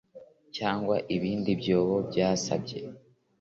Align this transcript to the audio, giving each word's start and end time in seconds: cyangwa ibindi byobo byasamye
cyangwa 0.57 0.95
ibindi 1.15 1.51
byobo 1.61 1.95
byasamye 2.09 2.77